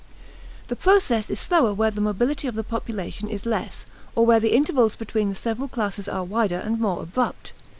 The 0.67 0.75
process 0.75 1.29
is 1.29 1.39
slower 1.39 1.75
where 1.75 1.91
the 1.91 2.01
mobility 2.01 2.47
of 2.47 2.55
the 2.55 2.63
population 2.63 3.29
is 3.29 3.45
less 3.45 3.85
or 4.15 4.25
where 4.25 4.39
the 4.39 4.55
intervals 4.55 4.95
between 4.95 5.29
the 5.29 5.35
several 5.35 5.67
classes 5.67 6.07
are 6.07 6.23
wider 6.23 6.57
and 6.57 6.79
more 6.79 7.03
abrupt. 7.03 7.53